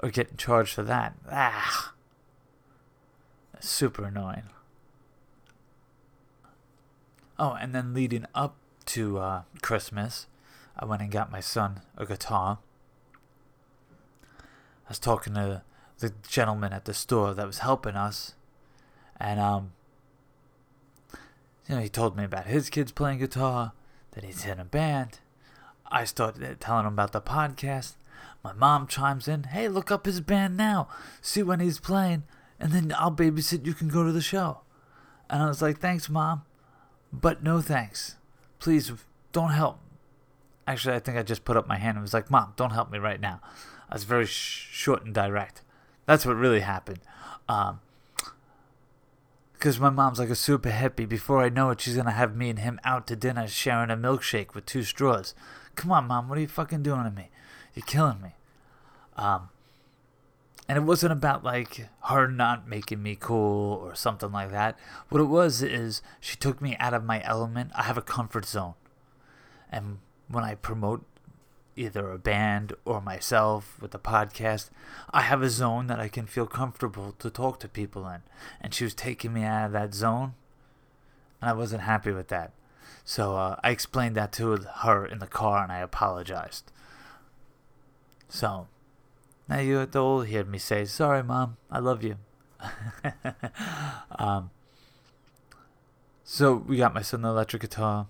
are 0.00 0.10
getting 0.10 0.36
charged 0.36 0.74
for 0.74 0.82
that. 0.82 1.14
Ah, 1.30 1.92
That's 3.52 3.68
super 3.68 4.04
annoying. 4.04 4.44
Oh, 7.38 7.52
and 7.52 7.74
then 7.74 7.92
leading 7.94 8.26
up 8.34 8.56
to 8.86 9.18
uh, 9.18 9.42
Christmas, 9.62 10.26
I 10.78 10.86
went 10.86 11.02
and 11.02 11.10
got 11.10 11.30
my 11.30 11.40
son 11.40 11.82
a 11.96 12.06
guitar. 12.06 12.58
I 14.40 14.88
was 14.88 14.98
talking 14.98 15.34
to 15.34 15.62
the 15.98 16.12
gentleman 16.28 16.72
at 16.72 16.84
the 16.84 16.94
store 16.94 17.34
that 17.34 17.46
was 17.46 17.58
helping 17.58 17.94
us, 17.94 18.34
and 19.22 19.38
um, 19.38 19.72
you 21.68 21.76
know, 21.76 21.80
he 21.80 21.88
told 21.88 22.16
me 22.16 22.24
about 22.24 22.46
his 22.46 22.68
kids 22.68 22.90
playing 22.90 23.20
guitar, 23.20 23.72
that 24.10 24.24
he's 24.24 24.44
in 24.44 24.58
a 24.58 24.64
band. 24.64 25.20
I 25.86 26.04
started 26.04 26.60
telling 26.60 26.86
him 26.86 26.94
about 26.94 27.12
the 27.12 27.20
podcast. 27.20 27.94
My 28.42 28.52
mom 28.52 28.88
chimes 28.88 29.28
in, 29.28 29.44
"Hey, 29.44 29.68
look 29.68 29.92
up 29.92 30.06
his 30.06 30.20
band 30.20 30.56
now. 30.56 30.88
See 31.20 31.42
when 31.42 31.60
he's 31.60 31.78
playing, 31.78 32.24
and 32.58 32.72
then 32.72 32.92
I'll 32.98 33.12
babysit. 33.12 33.64
You 33.64 33.74
can 33.74 33.88
go 33.88 34.04
to 34.04 34.10
the 34.10 34.20
show." 34.20 34.62
And 35.30 35.40
I 35.40 35.46
was 35.46 35.62
like, 35.62 35.78
"Thanks, 35.78 36.08
mom, 36.08 36.42
but 37.12 37.44
no 37.44 37.60
thanks. 37.60 38.16
Please 38.58 38.90
don't 39.30 39.52
help." 39.52 39.78
Actually, 40.66 40.96
I 40.96 40.98
think 40.98 41.16
I 41.16 41.22
just 41.22 41.44
put 41.44 41.56
up 41.56 41.68
my 41.68 41.78
hand 41.78 41.96
and 41.96 42.02
was 42.02 42.14
like, 42.14 42.28
"Mom, 42.28 42.54
don't 42.56 42.70
help 42.70 42.90
me 42.90 42.98
right 42.98 43.20
now." 43.20 43.40
I 43.88 43.94
was 43.94 44.02
very 44.02 44.26
sh- 44.26 44.68
short 44.72 45.04
and 45.04 45.14
direct. 45.14 45.62
That's 46.06 46.26
what 46.26 46.34
really 46.34 46.60
happened. 46.60 47.00
Um, 47.48 47.80
because 49.62 49.78
my 49.78 49.90
mom's 49.90 50.18
like 50.18 50.28
a 50.28 50.34
super 50.34 50.70
hippie. 50.70 51.08
Before 51.08 51.40
I 51.40 51.48
know 51.48 51.70
it, 51.70 51.80
she's 51.80 51.94
gonna 51.94 52.10
have 52.10 52.34
me 52.34 52.50
and 52.50 52.58
him 52.58 52.80
out 52.82 53.06
to 53.06 53.14
dinner 53.14 53.46
sharing 53.46 53.90
a 53.90 53.96
milkshake 53.96 54.56
with 54.56 54.66
two 54.66 54.82
straws. 54.82 55.36
Come 55.76 55.92
on, 55.92 56.08
mom, 56.08 56.28
what 56.28 56.36
are 56.36 56.40
you 56.40 56.48
fucking 56.48 56.82
doing 56.82 57.04
to 57.04 57.12
me? 57.12 57.30
You're 57.72 57.86
killing 57.86 58.20
me. 58.20 58.30
Um, 59.16 59.50
and 60.68 60.76
it 60.76 60.80
wasn't 60.80 61.12
about 61.12 61.44
like 61.44 61.88
her 62.06 62.26
not 62.26 62.66
making 62.66 63.04
me 63.04 63.14
cool 63.14 63.74
or 63.74 63.94
something 63.94 64.32
like 64.32 64.50
that. 64.50 64.76
What 65.10 65.20
it 65.20 65.26
was 65.26 65.62
is 65.62 66.02
she 66.18 66.34
took 66.34 66.60
me 66.60 66.76
out 66.80 66.92
of 66.92 67.04
my 67.04 67.22
element. 67.22 67.70
I 67.76 67.84
have 67.84 67.96
a 67.96 68.02
comfort 68.02 68.46
zone, 68.46 68.74
and 69.70 69.98
when 70.26 70.42
I 70.42 70.56
promote 70.56 71.04
either 71.76 72.10
a 72.10 72.18
band 72.18 72.74
or 72.84 73.00
myself 73.00 73.76
with 73.80 73.92
the 73.92 73.98
podcast, 73.98 74.70
I 75.12 75.22
have 75.22 75.42
a 75.42 75.50
zone 75.50 75.86
that 75.86 76.00
I 76.00 76.08
can 76.08 76.26
feel 76.26 76.46
comfortable 76.46 77.14
to 77.18 77.30
talk 77.30 77.60
to 77.60 77.68
people 77.68 78.08
in. 78.08 78.22
And 78.60 78.74
she 78.74 78.84
was 78.84 78.94
taking 78.94 79.32
me 79.32 79.42
out 79.44 79.66
of 79.66 79.72
that 79.72 79.94
zone, 79.94 80.34
and 81.40 81.50
I 81.50 81.52
wasn't 81.54 81.82
happy 81.82 82.12
with 82.12 82.28
that. 82.28 82.52
So 83.04 83.36
uh, 83.36 83.56
I 83.64 83.70
explained 83.70 84.16
that 84.16 84.32
to 84.32 84.56
her 84.56 85.04
in 85.04 85.18
the 85.18 85.26
car, 85.26 85.62
and 85.62 85.72
I 85.72 85.78
apologized. 85.78 86.70
So, 88.28 88.68
Now 89.48 89.58
you 89.58 89.86
old 89.94 90.26
hear 90.28 90.44
me 90.44 90.58
say, 90.58 90.84
"Sorry, 90.84 91.22
mom, 91.22 91.56
I 91.70 91.80
love 91.80 92.02
you." 92.02 92.16
um, 94.18 94.50
so 96.24 96.54
we 96.54 96.76
got 96.76 96.94
my 96.94 97.02
son 97.02 97.22
the 97.22 97.28
electric 97.28 97.62
guitar. 97.62 98.06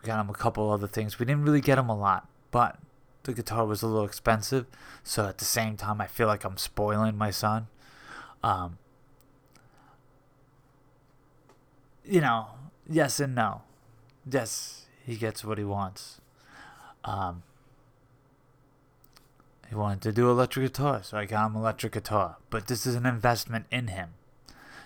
We 0.00 0.06
got 0.06 0.20
him 0.20 0.30
a 0.30 0.34
couple 0.34 0.70
other 0.70 0.86
things. 0.86 1.18
We 1.18 1.26
didn't 1.26 1.44
really 1.44 1.60
get 1.60 1.78
him 1.78 1.88
a 1.88 1.96
lot, 1.96 2.28
but 2.54 2.78
the 3.24 3.32
guitar 3.32 3.66
was 3.66 3.82
a 3.82 3.88
little 3.88 4.04
expensive. 4.04 4.66
So 5.02 5.26
at 5.26 5.38
the 5.38 5.44
same 5.44 5.76
time, 5.76 6.00
I 6.00 6.06
feel 6.06 6.28
like 6.28 6.44
I'm 6.44 6.56
spoiling 6.56 7.18
my 7.18 7.32
son. 7.32 7.66
Um, 8.44 8.78
you 12.04 12.20
know, 12.20 12.46
yes 12.88 13.18
and 13.18 13.34
no. 13.34 13.62
Yes, 14.30 14.86
he 15.04 15.16
gets 15.16 15.44
what 15.44 15.58
he 15.58 15.64
wants. 15.64 16.20
Um, 17.02 17.42
he 19.68 19.74
wanted 19.74 20.02
to 20.02 20.12
do 20.12 20.30
electric 20.30 20.66
guitar, 20.66 21.02
so 21.02 21.18
I 21.18 21.24
got 21.24 21.46
him 21.46 21.56
electric 21.56 21.94
guitar. 21.94 22.36
But 22.50 22.68
this 22.68 22.86
is 22.86 22.94
an 22.94 23.04
investment 23.04 23.66
in 23.72 23.88
him. 23.88 24.10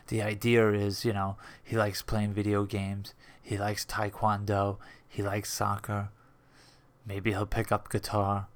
The 0.07 0.23
idea 0.23 0.73
is, 0.73 1.05
you 1.05 1.13
know, 1.13 1.37
he 1.63 1.77
likes 1.77 2.01
playing 2.01 2.33
video 2.33 2.65
games. 2.65 3.13
He 3.43 3.59
likes 3.59 3.85
taekwondo. 3.85 4.79
He 5.07 5.23
likes 5.23 5.53
soccer. 5.53 6.09
Maybe 7.09 7.31
he'll 7.31 7.47
pick 7.47 7.73
up 7.73 7.89
guitar. 7.89 8.49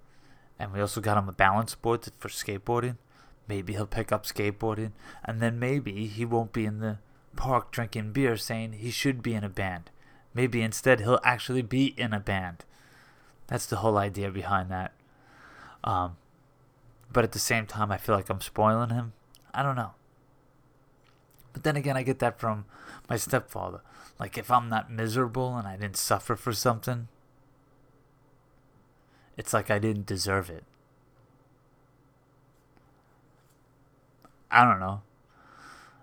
And 0.59 0.73
we 0.73 0.80
also 0.80 1.00
got 1.00 1.16
him 1.16 1.28
a 1.28 1.32
balance 1.32 1.75
board 1.75 2.06
for 2.18 2.28
skateboarding. 2.28 2.99
Maybe 3.49 3.73
he'll 3.73 3.87
pick 3.87 4.12
up 4.12 4.26
skateboarding. 4.26 4.92
And 5.25 5.40
then 5.40 5.59
maybe 5.59 6.06
he 6.06 6.26
won't 6.26 6.52
be 6.52 6.66
in 6.66 6.78
the 6.80 6.99
park 7.35 7.73
drinking 7.73 8.12
beer 8.12 8.37
saying 8.37 8.75
he 8.75 8.90
should 8.90 9.23
be 9.23 9.35
in 9.35 9.42
a 9.42 9.49
band. 9.49 9.90
Maybe 10.35 10.61
instead 10.61 11.00
he'll 11.00 11.21
actually 11.25 11.62
be 11.62 11.94
in 11.97 12.12
a 12.12 12.21
band. 12.21 12.64
That's 13.47 13.66
the 13.66 13.76
whole 13.76 13.97
idea 13.97 14.30
behind 14.30 14.71
that. 14.71 14.92
Um, 15.82 16.16
but 17.12 17.25
at 17.25 17.32
the 17.32 17.38
same 17.38 17.66
time, 17.66 17.90
I 17.90 17.97
feel 17.97 18.14
like 18.14 18.30
I'm 18.30 18.40
spoiling 18.40 18.90
him. 18.90 19.14
I 19.52 19.62
don't 19.62 19.76
know. 19.76 19.92
But 21.52 21.64
then 21.64 21.76
again, 21.76 21.97
I 21.97 22.02
get 22.02 22.18
that 22.21 22.38
from 22.38 22.64
my 23.09 23.16
stepfather. 23.16 23.80
Like, 24.18 24.38
if 24.38 24.50
I'm 24.50 24.68
not 24.68 24.90
miserable 24.90 25.56
and 25.56 25.66
I 25.66 25.76
didn't 25.76 25.97
suffer 25.97 26.37
for 26.37 26.52
something, 26.52 27.09
it's 29.36 29.52
like 29.52 29.70
I 29.70 29.78
didn't 29.78 30.06
deserve 30.06 30.50
it. 30.50 30.64
I 34.50 34.64
don't 34.64 34.80
know. 34.80 35.02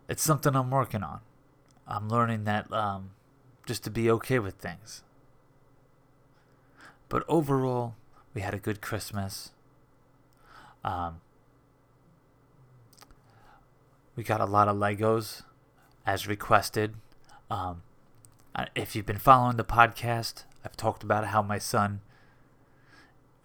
It's 0.07 0.24
something 0.24 0.55
I'm 0.55 0.71
working 0.71 1.03
on. 1.03 1.19
I'm 1.88 2.09
learning 2.09 2.45
that 2.45 2.71
um, 2.74 3.12
just 3.65 3.83
to 3.83 3.91
be 3.91 4.09
okay 4.09 4.39
with 4.39 4.55
things. 4.55 5.03
But 7.09 7.24
overall, 7.27 7.95
we 8.33 8.41
had 8.41 8.53
a 8.53 8.59
good 8.59 8.81
Christmas. 8.81 9.51
Um, 10.83 11.21
we 14.15 14.24
got 14.24 14.41
a 14.41 14.45
lot 14.45 14.67
of 14.67 14.77
Legos 14.77 15.43
as 16.05 16.27
requested. 16.27 16.95
Um, 17.50 17.83
if 18.75 18.95
you've 18.95 19.05
been 19.05 19.17
following 19.17 19.57
the 19.57 19.63
podcast, 19.63 20.43
I've 20.65 20.75
talked 20.75 21.03
about 21.03 21.27
how 21.27 21.41
my 21.41 21.57
son, 21.57 22.01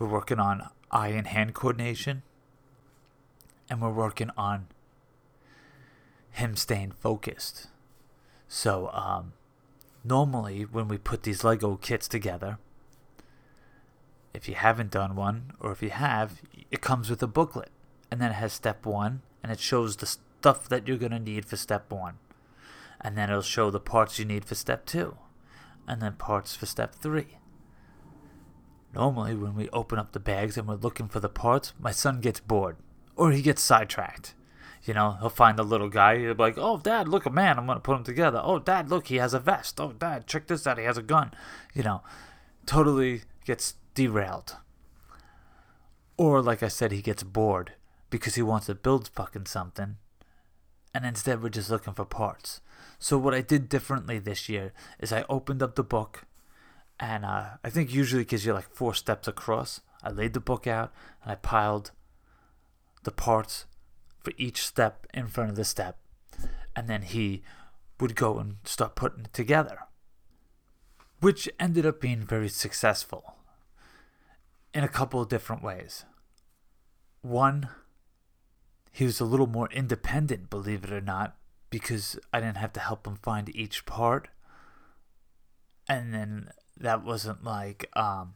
we're 0.04 0.12
working 0.12 0.38
on 0.38 0.68
eye 0.90 1.08
and 1.08 1.26
hand 1.26 1.54
coordination, 1.54 2.22
and 3.70 3.80
we're 3.80 3.90
working 3.90 4.30
on 4.36 4.66
him 6.30 6.56
staying 6.56 6.92
focused. 6.92 7.68
So, 8.46 8.90
um, 8.92 9.32
normally 10.04 10.62
when 10.62 10.88
we 10.88 10.98
put 10.98 11.22
these 11.22 11.42
Lego 11.42 11.76
kits 11.76 12.06
together, 12.06 12.58
if 14.34 14.48
you 14.48 14.56
haven't 14.56 14.90
done 14.90 15.16
one, 15.16 15.52
or 15.58 15.72
if 15.72 15.82
you 15.82 15.90
have, 15.90 16.42
it 16.70 16.82
comes 16.82 17.08
with 17.08 17.22
a 17.22 17.26
booklet. 17.26 17.70
And 18.10 18.20
then 18.20 18.32
it 18.32 18.34
has 18.34 18.52
step 18.52 18.84
one, 18.84 19.22
and 19.42 19.50
it 19.50 19.60
shows 19.60 19.96
the 19.96 20.06
stuff 20.06 20.68
that 20.68 20.86
you're 20.86 20.98
going 20.98 21.12
to 21.12 21.18
need 21.18 21.46
for 21.46 21.56
step 21.56 21.90
one. 21.90 22.18
And 23.00 23.16
then 23.16 23.30
it'll 23.30 23.42
show 23.42 23.70
the 23.70 23.80
parts 23.80 24.18
you 24.18 24.24
need 24.24 24.44
for 24.44 24.54
step 24.54 24.84
two, 24.84 25.16
and 25.88 26.02
then 26.02 26.14
parts 26.14 26.54
for 26.54 26.66
step 26.66 26.94
three. 26.94 27.38
Normally, 28.94 29.34
when 29.34 29.56
we 29.56 29.68
open 29.70 29.98
up 29.98 30.12
the 30.12 30.20
bags 30.20 30.56
and 30.56 30.68
we're 30.68 30.76
looking 30.76 31.08
for 31.08 31.18
the 31.20 31.28
parts, 31.28 31.72
my 31.80 31.90
son 31.90 32.20
gets 32.20 32.38
bored, 32.38 32.76
or 33.16 33.32
he 33.32 33.42
gets 33.42 33.60
sidetracked. 33.60 34.34
You 34.84 34.94
know, 34.94 35.16
he'll 35.18 35.30
find 35.30 35.58
the 35.58 35.64
little 35.64 35.88
guy. 35.88 36.18
He'll 36.18 36.34
be 36.34 36.42
like, 36.42 36.58
"Oh, 36.58 36.78
Dad, 36.78 37.08
look 37.08 37.26
a 37.26 37.30
man! 37.30 37.58
I'm 37.58 37.66
gonna 37.66 37.80
put 37.80 37.96
him 37.96 38.04
together." 38.04 38.40
Oh, 38.42 38.58
Dad, 38.58 38.90
look, 38.90 39.08
he 39.08 39.16
has 39.16 39.34
a 39.34 39.40
vest. 39.40 39.80
Oh, 39.80 39.92
Dad, 39.92 40.26
check 40.26 40.46
this 40.46 40.66
out. 40.66 40.78
He 40.78 40.84
has 40.84 40.98
a 40.98 41.02
gun. 41.02 41.32
You 41.74 41.82
know, 41.82 42.02
totally 42.66 43.22
gets 43.44 43.74
derailed. 43.94 44.56
Or, 46.16 46.40
like 46.40 46.62
I 46.62 46.68
said, 46.68 46.92
he 46.92 47.02
gets 47.02 47.22
bored 47.22 47.72
because 48.10 48.36
he 48.36 48.42
wants 48.42 48.66
to 48.66 48.74
build 48.74 49.08
fucking 49.08 49.46
something. 49.46 49.96
And 50.94 51.04
instead, 51.04 51.42
we're 51.42 51.48
just 51.48 51.70
looking 51.70 51.94
for 51.94 52.04
parts. 52.04 52.60
So, 53.00 53.18
what 53.18 53.34
I 53.34 53.40
did 53.40 53.68
differently 53.68 54.20
this 54.20 54.48
year 54.48 54.72
is 55.00 55.12
I 55.12 55.24
opened 55.28 55.62
up 55.62 55.74
the 55.74 55.82
book. 55.82 56.26
And 57.04 57.26
uh, 57.26 57.44
I 57.62 57.68
think 57.68 57.92
usually 57.92 58.22
because 58.22 58.46
you're 58.46 58.54
like 58.54 58.74
four 58.74 58.94
steps 58.94 59.28
across, 59.28 59.82
I 60.02 60.08
laid 60.08 60.32
the 60.32 60.40
book 60.40 60.66
out 60.66 60.90
and 61.22 61.30
I 61.32 61.34
piled 61.34 61.90
the 63.02 63.10
parts 63.10 63.66
for 64.20 64.32
each 64.38 64.64
step 64.64 65.06
in 65.12 65.26
front 65.26 65.50
of 65.50 65.56
the 65.56 65.66
step. 65.66 65.98
And 66.74 66.88
then 66.88 67.02
he 67.02 67.42
would 68.00 68.16
go 68.16 68.38
and 68.38 68.56
start 68.64 68.94
putting 68.94 69.26
it 69.26 69.34
together, 69.34 69.80
which 71.20 71.46
ended 71.60 71.84
up 71.84 72.00
being 72.00 72.22
very 72.22 72.48
successful 72.48 73.34
in 74.72 74.82
a 74.82 74.88
couple 74.88 75.20
of 75.20 75.28
different 75.28 75.62
ways. 75.62 76.06
One, 77.20 77.68
he 78.90 79.04
was 79.04 79.20
a 79.20 79.26
little 79.26 79.46
more 79.46 79.68
independent, 79.70 80.48
believe 80.48 80.84
it 80.84 80.92
or 80.92 81.02
not, 81.02 81.36
because 81.68 82.18
I 82.32 82.40
didn't 82.40 82.56
have 82.56 82.72
to 82.72 82.80
help 82.80 83.06
him 83.06 83.16
find 83.16 83.54
each 83.54 83.84
part. 83.84 84.28
And 85.86 86.14
then 86.14 86.48
that 86.76 87.04
wasn't 87.04 87.44
like 87.44 87.88
um, 87.94 88.34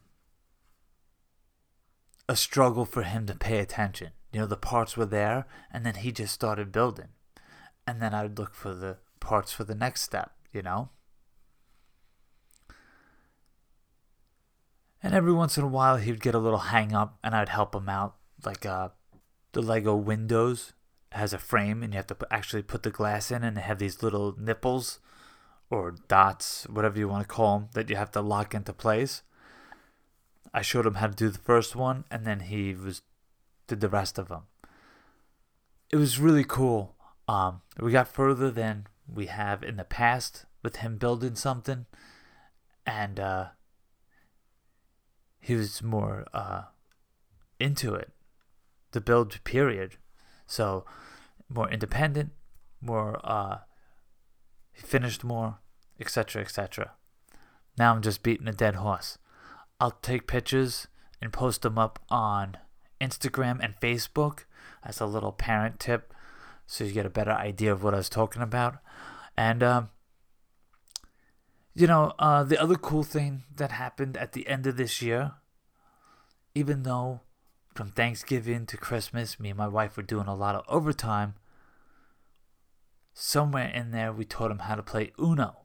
a 2.27 2.35
struggle 2.35 2.85
for 2.85 3.03
him 3.03 3.25
to 3.25 3.35
pay 3.35 3.59
attention. 3.59 4.11
You 4.31 4.41
know, 4.41 4.45
the 4.45 4.57
parts 4.57 4.95
were 4.95 5.05
there, 5.05 5.45
and 5.71 5.85
then 5.85 5.95
he 5.95 6.11
just 6.11 6.33
started 6.33 6.71
building. 6.71 7.09
And 7.87 8.01
then 8.01 8.13
I 8.13 8.23
would 8.23 8.37
look 8.37 8.53
for 8.53 8.73
the 8.73 8.97
parts 9.19 9.51
for 9.51 9.63
the 9.63 9.75
next 9.75 10.03
step, 10.03 10.31
you 10.53 10.61
know? 10.61 10.89
And 15.01 15.13
every 15.13 15.33
once 15.33 15.57
in 15.57 15.63
a 15.63 15.67
while, 15.67 15.97
he'd 15.97 16.21
get 16.21 16.35
a 16.35 16.39
little 16.39 16.59
hang 16.59 16.93
up, 16.93 17.17
and 17.23 17.33
I'd 17.33 17.49
help 17.49 17.73
him 17.73 17.89
out. 17.89 18.15
Like 18.45 18.65
uh, 18.65 18.89
the 19.53 19.61
Lego 19.61 19.95
windows 19.95 20.73
has 21.13 21.33
a 21.33 21.39
frame, 21.39 21.81
and 21.81 21.93
you 21.93 21.97
have 21.97 22.07
to 22.07 22.17
actually 22.29 22.61
put 22.61 22.83
the 22.83 22.91
glass 22.91 23.31
in, 23.31 23.43
and 23.43 23.57
they 23.57 23.61
have 23.61 23.79
these 23.79 24.03
little 24.03 24.35
nipples 24.37 24.99
or 25.69 25.95
dots, 26.07 26.65
whatever 26.69 26.97
you 26.97 27.07
want 27.07 27.27
to 27.27 27.33
call 27.33 27.59
them, 27.59 27.69
that 27.73 27.89
you 27.89 27.95
have 27.95 28.11
to 28.11 28.21
lock 28.21 28.53
into 28.53 28.73
place. 28.73 29.23
I 30.53 30.61
showed 30.61 30.85
him 30.85 30.95
how 30.95 31.07
to 31.07 31.15
do 31.15 31.29
the 31.29 31.37
first 31.39 31.75
one, 31.75 32.05
and 32.09 32.25
then 32.25 32.41
he 32.41 32.73
was 32.73 33.01
did 33.67 33.81
the 33.81 33.89
rest 33.89 34.17
of 34.17 34.29
them. 34.29 34.43
It 35.91 35.97
was 35.97 36.19
really 36.19 36.43
cool. 36.43 36.95
Um, 37.27 37.61
we 37.79 37.91
got 37.91 38.07
further 38.07 38.49
than 38.49 38.87
we 39.07 39.27
have 39.27 39.63
in 39.63 39.77
the 39.77 39.83
past 39.83 40.45
with 40.63 40.77
him 40.77 40.97
building 40.97 41.35
something, 41.35 41.85
and 42.85 43.19
uh, 43.19 43.45
he 45.39 45.53
was 45.53 45.83
more 45.83 46.25
uh, 46.33 46.63
into 47.59 47.93
it, 47.93 48.11
the 48.91 49.01
build 49.01 49.43
period. 49.43 49.97
So 50.47 50.85
more 51.47 51.69
independent, 51.69 52.31
more 52.81 53.19
uh, 53.23 53.59
he 54.79 54.87
finished 54.87 55.23
more, 55.23 55.59
etc., 55.99 56.41
etc. 56.41 56.91
Now 57.77 57.93
I'm 57.93 58.01
just 58.01 58.23
beating 58.23 58.47
a 58.47 58.53
dead 58.53 58.75
horse. 58.75 59.17
I'll 59.79 59.97
take 60.01 60.27
pictures 60.27 60.87
and 61.21 61.33
post 61.33 61.61
them 61.61 61.77
up 61.77 61.99
on 62.09 62.57
Instagram 63.01 63.59
and 63.61 63.79
Facebook 63.81 64.45
as 64.83 64.99
a 64.99 65.05
little 65.05 65.31
parent 65.31 65.79
tip 65.79 66.13
so 66.65 66.83
you 66.83 66.91
get 66.91 67.05
a 67.05 67.09
better 67.09 67.31
idea 67.31 67.71
of 67.71 67.83
what 67.83 67.93
I 67.93 67.97
was 67.97 68.09
talking 68.09 68.41
about. 68.41 68.77
And, 69.35 69.63
um, 69.63 69.89
you 71.73 71.87
know, 71.87 72.13
uh, 72.19 72.43
the 72.43 72.61
other 72.61 72.75
cool 72.75 73.03
thing 73.03 73.43
that 73.55 73.71
happened 73.71 74.15
at 74.17 74.33
the 74.33 74.47
end 74.47 74.67
of 74.67 74.77
this 74.77 75.01
year, 75.01 75.33
even 76.53 76.83
though 76.83 77.21
from 77.73 77.89
Thanksgiving 77.89 78.65
to 78.67 78.77
Christmas, 78.77 79.39
me 79.39 79.49
and 79.49 79.57
my 79.57 79.67
wife 79.67 79.97
were 79.97 80.03
doing 80.03 80.27
a 80.27 80.35
lot 80.35 80.55
of 80.55 80.63
overtime, 80.67 81.35
somewhere 83.13 83.67
in 83.69 83.91
there 83.91 84.11
we 84.11 84.25
taught 84.25 84.51
him 84.51 84.59
how 84.59 84.75
to 84.75 84.83
play 84.83 85.11
Uno. 85.19 85.57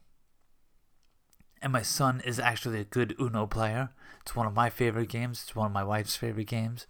And 1.63 1.73
my 1.73 1.83
son 1.83 2.21
is 2.25 2.39
actually 2.39 2.81
a 2.81 2.85
good 2.85 3.15
Uno 3.19 3.47
player. 3.47 3.91
It's 4.21 4.37
one 4.37 4.47
of 4.47 4.55
my 4.55 4.71
favorite 4.71 5.09
games, 5.09 5.43
it's 5.43 5.57
one 5.57 5.67
of 5.67 5.73
my 5.73 5.85
wife's 5.85 6.17
favorite 6.17 6.47
games, 6.49 6.87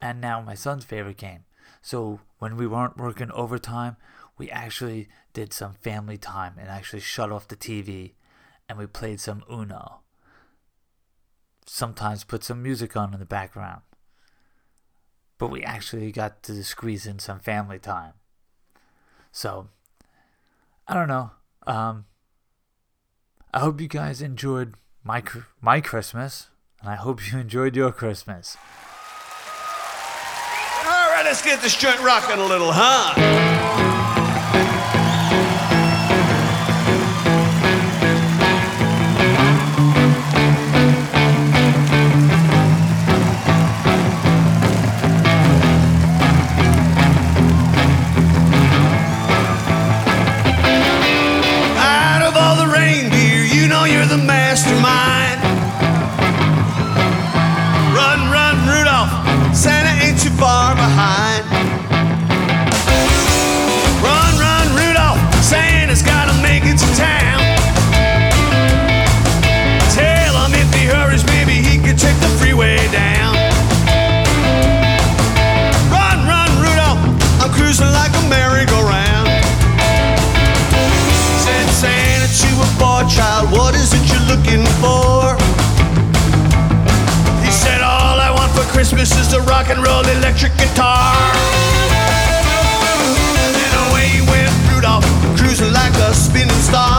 and 0.00 0.20
now 0.20 0.40
my 0.40 0.54
son's 0.54 0.84
favorite 0.84 1.16
game. 1.16 1.44
So 1.82 2.20
when 2.38 2.56
we 2.56 2.66
weren't 2.66 2.96
working 2.96 3.30
overtime, 3.32 3.96
we 4.38 4.50
actually 4.50 5.08
did 5.32 5.52
some 5.52 5.74
family 5.74 6.18
time 6.18 6.54
and 6.58 6.68
actually 6.68 7.00
shut 7.00 7.32
off 7.32 7.48
the 7.48 7.56
TV 7.56 8.12
and 8.68 8.78
we 8.78 8.86
played 8.86 9.20
some 9.20 9.42
Uno. 9.50 10.00
Sometimes 11.66 12.24
put 12.24 12.44
some 12.44 12.62
music 12.62 12.96
on 12.96 13.12
in 13.14 13.20
the 13.20 13.26
background. 13.26 13.82
but 15.38 15.48
we 15.48 15.62
actually 15.62 16.10
got 16.12 16.42
to 16.44 16.64
squeeze 16.64 17.06
in 17.06 17.18
some 17.18 17.38
family 17.40 17.78
time. 17.78 18.14
So, 19.32 19.68
I 20.88 20.94
don't 20.94 21.08
know. 21.08 21.30
Um, 21.66 22.04
I 23.52 23.60
hope 23.60 23.80
you 23.80 23.88
guys 23.88 24.22
enjoyed 24.22 24.74
my 25.02 25.22
my 25.60 25.80
Christmas, 25.80 26.48
and 26.80 26.88
I 26.88 26.94
hope 26.94 27.30
you 27.30 27.38
enjoyed 27.38 27.74
your 27.74 27.90
Christmas. 27.90 28.56
All 30.84 31.10
right, 31.10 31.22
let's 31.24 31.42
get 31.42 31.60
this 31.60 31.76
joint 31.76 32.00
rocking 32.00 32.38
a 32.38 32.44
little, 32.46 32.70
huh? 32.72 33.14
Christmas 88.88 89.18
is 89.18 89.32
a 89.32 89.40
rock 89.40 89.68
and 89.68 89.84
roll 89.84 90.06
electric 90.06 90.56
guitar. 90.56 91.12
Then 93.58 93.72
away 93.90 94.22
went 94.30 94.52
Rudolph, 94.70 95.04
cruising 95.36 95.72
like 95.72 95.92
a 95.94 96.14
spinning 96.14 96.54
star. 96.62 96.95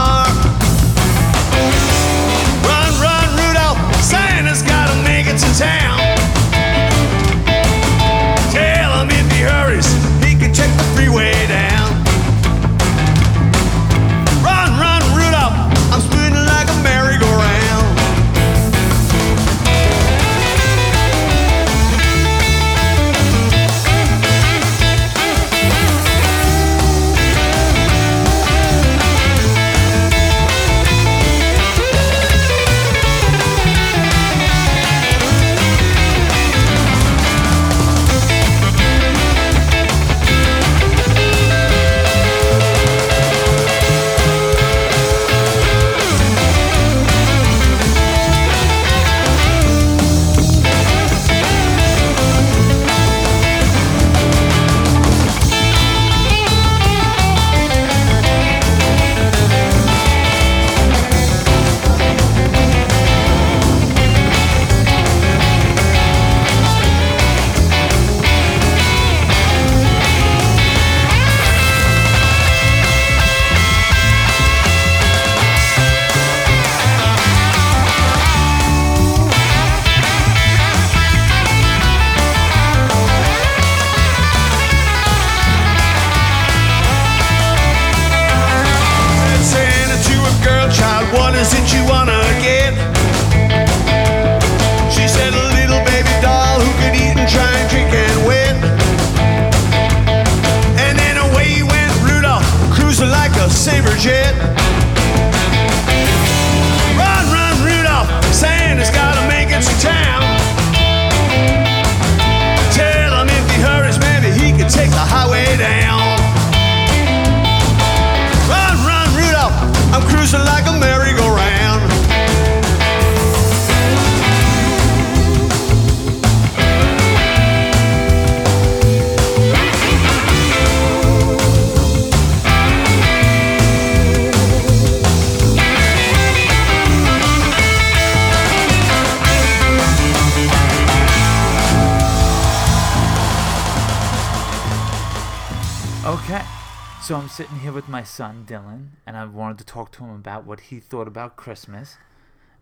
So 147.08 147.16
I'm 147.16 147.30
sitting 147.30 147.60
here 147.60 147.72
with 147.72 147.88
my 147.88 148.02
son 148.02 148.44
Dylan, 148.46 148.88
and 149.06 149.16
I 149.16 149.24
wanted 149.24 149.56
to 149.60 149.64
talk 149.64 149.90
to 149.92 150.04
him 150.04 150.10
about 150.10 150.44
what 150.44 150.60
he 150.60 150.78
thought 150.78 151.08
about 151.08 151.36
Christmas 151.36 151.96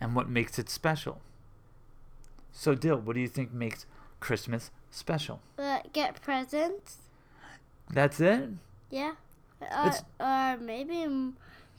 and 0.01 0.15
what 0.15 0.29
makes 0.29 0.57
it 0.57 0.71
special. 0.71 1.21
So, 2.53 2.77
Dill, 2.77 2.99
what 2.99 3.15
do 3.15 3.21
you 3.21 3.27
think 3.27 3.53
makes 3.53 3.87
Christmas 4.21 4.71
special? 4.89 5.41
Uh, 5.59 5.81
get 5.93 6.23
presents. 6.23 6.99
That's 7.93 8.21
it? 8.21 8.51
Yeah. 8.89 9.15
Or, 9.61 9.93
or 10.21 10.57
maybe 10.59 10.95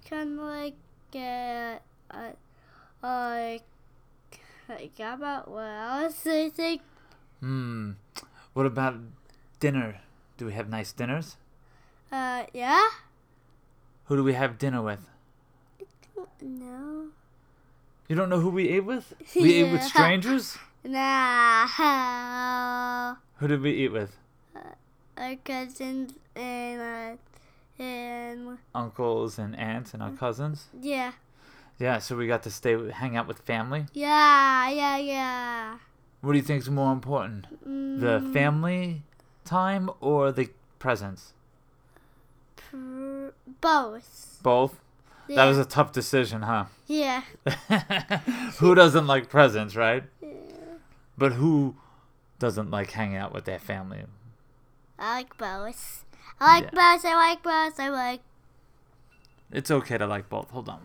kind 0.10 0.38
of 0.38 0.46
like 0.46 0.76
get 1.10 1.84
uh, 2.12 2.32
like 3.02 3.64
like 4.68 4.92
how 5.00 5.14
about 5.14 5.50
what 5.50 5.62
else 5.62 6.28
I 6.28 6.50
think. 6.50 6.82
Hmm. 7.40 7.92
What 8.52 8.66
about 8.66 8.96
dinner? 9.62 10.02
Do 10.36 10.48
we 10.48 10.52
have 10.52 10.68
nice 10.68 10.92
dinners? 10.92 11.38
Uh, 12.12 12.44
yeah. 12.54 12.88
Who 14.06 14.16
do 14.16 14.24
we 14.24 14.34
have 14.34 14.58
dinner 14.58 14.82
with? 14.82 15.00
No. 16.42 17.08
You 18.08 18.16
don't 18.16 18.30
know 18.30 18.40
who 18.40 18.50
we 18.50 18.70
ate 18.70 18.86
with? 18.86 19.14
We 19.36 19.54
ate 19.56 19.72
with 19.72 19.84
strangers? 19.84 20.58
Nah. 20.84 21.68
Who 23.38 23.48
did 23.48 23.62
we 23.62 23.72
eat 23.72 23.92
with? 23.92 24.16
Our 25.18 25.36
cousins 25.44 26.14
and 26.36 26.82
uh, 26.82 27.18
and 27.84 28.58
Uncles 28.74 29.38
and 29.40 29.56
aunts 29.58 29.94
and 29.94 30.02
our 30.02 30.12
cousins? 30.12 30.68
yeah. 30.82 31.12
Yeah, 31.80 32.00
so 32.00 32.16
we 32.18 32.26
got 32.26 32.42
to 32.44 32.50
stay, 32.52 32.76
hang 32.92 33.16
out 33.18 33.28
with 33.28 33.40
family. 33.40 33.86
Yeah, 33.94 34.68
yeah, 34.70 34.98
yeah. 34.98 35.78
What 36.22 36.32
do 36.32 36.38
you 36.40 36.44
think 36.44 36.62
is 36.64 36.70
more 36.72 36.92
important? 36.94 37.46
The 37.62 38.20
Mm, 38.20 38.32
family 38.34 39.04
time 39.46 39.90
or 40.00 40.32
the 40.32 40.50
presents? 40.80 41.34
Pr- 42.78 43.34
both. 43.62 44.40
Both? 44.44 44.80
Yeah. 45.28 45.36
That 45.38 45.46
was 45.46 45.58
a 45.58 45.66
tough 45.66 45.92
decision, 45.92 46.42
huh? 46.44 46.66
yeah. 46.86 47.24
who 48.60 48.76
doesn't 48.76 49.08
like 49.08 49.30
presents, 49.30 49.76
right? 49.76 50.04
But 51.18 51.34
who 51.34 51.76
doesn't 52.40 52.72
like 52.72 52.92
hanging 52.92 53.18
out 53.18 53.34
with 53.34 53.46
their 53.46 53.60
family. 53.60 54.04
I 55.00 55.16
like 55.16 55.38
both. 55.38 56.06
I 56.40 56.60
like 56.62 56.72
Yeah. 56.74 56.94
both. 56.96 57.06
I 57.06 57.16
like 57.16 57.44
both. 57.44 57.80
I 57.80 57.90
like. 57.90 58.22
It's 59.52 59.72
okay 59.72 59.98
to 59.98 60.08
like 60.08 60.30
both. 60.30 60.50
Hold 60.52 60.70
on. 60.70 60.82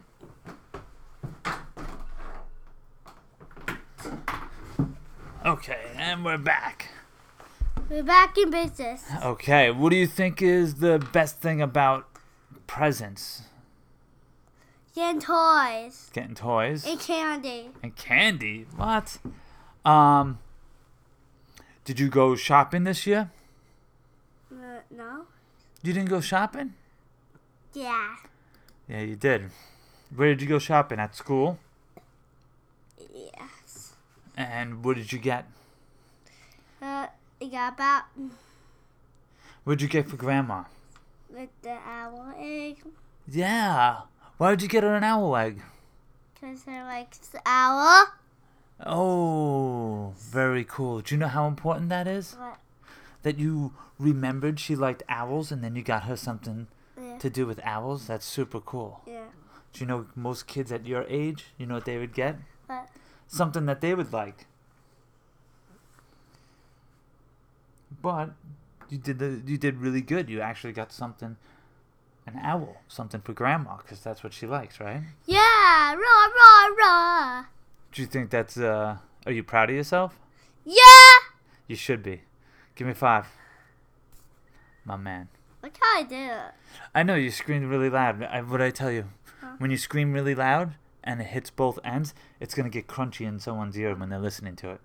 Okay, 5.45 5.91
and 5.97 6.25
we're 6.25 6.39
back. 6.39 6.89
We're 7.93 8.03
back 8.03 8.39
in 8.39 8.49
business. 8.49 9.05
Okay, 9.23 9.71
what 9.71 9.91
do 9.91 9.97
you 9.97 10.07
think 10.07 10.41
is 10.41 10.77
the 10.77 10.99
best 11.13 11.41
thing 11.43 11.61
about 11.61 12.09
presents? 12.67 13.43
Getting 14.95 15.21
toys 15.21 16.09
Getting 16.15 16.35
toys 16.35 16.87
and 16.87 16.99
candy. 16.99 17.69
and 17.83 17.95
candy. 17.95 18.65
What? 18.77 19.19
Um 19.85 20.39
Did 21.85 22.01
you 22.01 22.09
go 22.09 22.35
shopping 22.35 22.85
this 22.85 23.07
year? 23.07 23.31
Uh, 24.51 24.81
no. 24.91 25.27
You 25.83 25.93
didn't 25.93 26.09
go 26.09 26.23
shopping? 26.23 26.73
Yeah. 27.75 28.17
Yeah, 28.89 29.01
you 29.03 29.17
did. 29.17 29.51
Where 30.17 30.29
did 30.29 30.41
you 30.41 30.49
go 30.49 30.59
shopping? 30.59 30.99
At 30.99 31.15
school? 31.15 31.59
Yes. 33.15 33.93
And 34.35 34.83
what 34.83 34.97
did 34.97 35.13
you 35.13 35.19
get? 35.19 35.45
Uh, 36.81 37.09
got 37.51 37.75
about 37.75 38.05
What'd 39.65 39.83
you 39.83 39.89
get 39.89 40.09
for 40.09 40.17
grandma? 40.17 40.65
with 41.31 41.49
the 41.63 41.71
owl 41.87 42.35
egg 42.39 42.83
Yeah. 43.27 44.01
Why 44.37 44.51
did 44.51 44.63
you 44.63 44.69
get 44.69 44.83
her 44.83 44.95
an 44.95 45.05
owl 45.05 45.35
egg? 45.37 45.63
because 46.35 46.65
I 46.67 46.83
like 46.83 47.13
the 47.31 47.41
owl. 47.47 48.09
Oh, 48.85 50.13
very 50.19 50.65
cool. 50.65 51.01
Do 51.01 51.15
you 51.15 51.19
know 51.21 51.29
how 51.29 51.47
important 51.47 51.89
that 51.91 52.09
is? 52.09 52.35
What? 52.35 52.59
That 53.23 53.39
you 53.39 53.73
remembered 53.99 54.59
she 54.59 54.75
liked 54.75 55.05
owls 55.09 55.53
and 55.53 55.63
then 55.63 55.77
you 55.77 55.83
got 55.83 56.03
her 56.05 56.17
something 56.17 56.67
Yeah. 57.01 57.19
to 57.19 57.31
do 57.31 57.47
with 57.47 57.61
owls? 57.65 58.09
That's 58.09 58.27
super 58.27 58.59
cool. 58.61 59.01
Yeah. 59.07 59.27
Do 59.73 59.81
you 59.81 59.87
know 59.87 60.07
most 60.17 60.47
kids 60.49 60.73
at 60.73 60.85
your 60.87 61.05
age, 61.09 61.47
you 61.57 61.65
know 61.67 61.75
what 61.75 61.85
they 61.85 61.97
would 61.99 62.13
get? 62.13 62.37
What? 62.67 62.89
Something 63.29 63.67
that 63.67 63.81
they 63.81 63.95
would 63.95 64.13
like. 64.13 64.47
But 68.03 68.31
you 68.89 68.99
did 68.99 69.19
the 69.19 69.41
you 69.47 69.57
did 69.57 69.79
really 69.79 70.03
good. 70.03 70.29
You 70.29 70.41
actually 70.41 70.73
got 70.73 70.93
something 70.93 71.37
an 72.27 72.39
owl, 72.43 72.77
something 72.89 73.21
for 73.21 73.33
grandma 73.33 73.77
cuz 73.77 74.01
that's 74.01 74.23
what 74.23 74.33
she 74.33 74.47
likes, 74.47 74.81
right? 74.81 75.03
Yeah. 75.25 75.95
Raw, 75.95 76.27
raw, 76.41 76.67
raw. 76.79 77.45
Do 77.93 78.03
you 78.03 78.09
think 78.09 78.31
that's 78.31 78.59
uh 78.59 78.99
are 79.25 79.33
you 79.33 79.45
proud 79.45 79.71
of 79.71 79.77
yourself? 79.77 80.19
Yeah. 80.65 81.13
You 81.67 81.77
should 81.77 82.03
be. 82.03 82.23
Give 82.75 82.87
me 82.87 82.95
5. 82.95 83.27
My 84.85 84.97
man. 84.97 85.29
Look 85.63 85.77
how 85.81 86.01
I 86.01 86.03
did 86.03 86.31
it. 86.31 86.55
I 86.95 87.03
know 87.03 87.15
you 87.15 87.31
screamed 87.31 87.67
really 87.67 87.89
loud. 87.89 88.23
I, 88.25 88.41
what 88.43 88.61
I 88.61 88.71
tell 88.71 88.91
you, 88.91 89.05
when 89.59 89.71
you 89.71 89.77
scream 89.77 90.13
really 90.13 90.35
loud 90.35 90.75
and 91.05 91.21
it 91.21 91.29
hits 91.29 91.51
both 91.51 91.79
ends, 91.85 92.15
it's 92.41 92.55
gonna 92.55 92.69
get 92.69 92.89
crunchy 92.89 93.27
in 93.27 93.39
someone's 93.39 93.79
ear 93.79 93.95
when 93.95 94.09
they're 94.09 94.19
listening 94.19 94.57
to 94.57 94.71
it. 94.71 94.81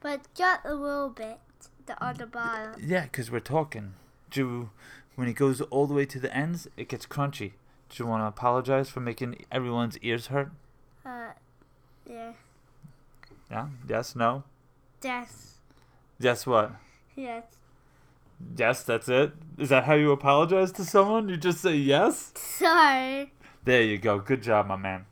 But 0.00 0.22
just 0.34 0.60
a 0.64 0.74
little 0.74 1.10
bit. 1.10 1.40
The 1.88 2.26
bottom. 2.26 2.74
Yeah, 2.84 3.06
'cause 3.06 3.30
we're 3.30 3.40
talking. 3.40 3.94
Do 4.30 4.68
when 5.14 5.26
it 5.26 5.32
goes 5.34 5.62
all 5.62 5.86
the 5.86 5.94
way 5.94 6.04
to 6.04 6.20
the 6.20 6.34
ends, 6.36 6.68
it 6.76 6.88
gets 6.88 7.06
crunchy. 7.06 7.52
Do 7.88 8.02
you 8.02 8.06
want 8.06 8.22
to 8.22 8.26
apologize 8.26 8.90
for 8.90 9.00
making 9.00 9.46
everyone's 9.50 9.96
ears 9.98 10.26
hurt? 10.26 10.50
Uh, 11.04 11.30
yeah. 12.06 12.32
Yeah. 13.50 13.68
Yes. 13.88 14.14
No. 14.14 14.44
Yes. 15.02 15.54
Yes. 16.20 16.46
What? 16.46 16.72
Yes. 17.16 17.44
Yes. 18.56 18.82
That's 18.82 19.08
it. 19.08 19.32
Is 19.56 19.70
that 19.70 19.84
how 19.84 19.94
you 19.94 20.12
apologize 20.12 20.70
to 20.72 20.84
someone? 20.84 21.28
You 21.30 21.38
just 21.38 21.62
say 21.62 21.74
yes. 21.76 22.32
Sorry. 22.36 23.32
There 23.64 23.82
you 23.82 23.96
go. 23.96 24.18
Good 24.18 24.42
job, 24.42 24.66
my 24.66 24.76
man. 24.76 25.06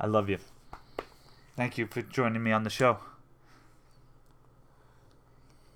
I 0.00 0.06
love 0.06 0.30
you. 0.30 0.38
Thank 1.56 1.76
you 1.76 1.86
for 1.86 2.00
joining 2.00 2.42
me 2.42 2.52
on 2.52 2.62
the 2.62 2.70
show. 2.70 2.98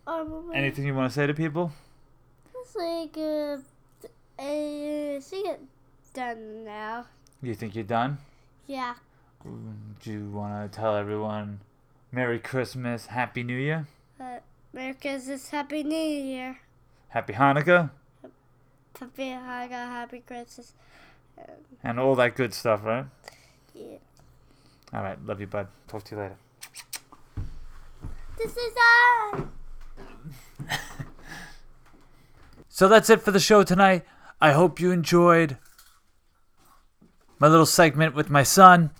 Um, 0.06 0.50
Anything 0.54 0.86
you 0.86 0.94
want 0.94 1.10
to 1.10 1.14
say 1.14 1.26
to 1.26 1.34
people? 1.34 1.72
It's 2.54 2.76
like, 2.76 3.16
uh, 3.18 3.58
I 4.38 5.18
think 5.20 5.58
it's 6.00 6.10
done 6.12 6.64
now. 6.64 7.06
You 7.42 7.54
think 7.54 7.74
you're 7.74 7.84
done? 7.84 8.18
Yeah. 8.66 8.94
Do 9.44 10.10
you 10.12 10.28
want 10.30 10.70
to 10.72 10.76
tell 10.76 10.96
everyone 10.96 11.60
Merry 12.12 12.38
Christmas, 12.38 13.06
Happy 13.06 13.42
New 13.42 13.56
Year, 13.56 13.86
Uh, 14.20 14.38
Merry 14.72 14.94
Christmas, 14.94 15.50
Happy 15.50 15.82
New 15.84 15.96
Year. 15.96 16.58
Happy 17.08 17.32
Hanukkah, 17.34 17.90
Happy 18.98 19.28
Hanukkah, 19.30 19.70
Happy 19.70 20.20
Christmas. 20.26 20.72
and 21.84 22.00
all 22.00 22.14
that 22.16 22.34
good 22.34 22.52
stuff, 22.54 22.84
right? 22.84 23.06
Yeah. 23.74 23.98
All 24.92 25.02
right. 25.02 25.22
Love 25.24 25.40
you, 25.40 25.46
bud. 25.46 25.68
Talk 25.88 26.02
to 26.04 26.14
you 26.16 26.20
later. 26.22 26.36
This 28.38 28.56
is 28.56 28.72
uh 28.76 29.42
So 32.76 32.88
that's 32.88 33.08
it 33.08 33.22
for 33.22 33.30
the 33.30 33.40
show 33.40 33.62
tonight. 33.62 34.04
I 34.38 34.52
hope 34.52 34.80
you 34.80 34.90
enjoyed 34.90 35.56
my 37.38 37.48
little 37.48 37.64
segment 37.64 38.14
with 38.14 38.28
my 38.28 38.42
son. 38.42 38.90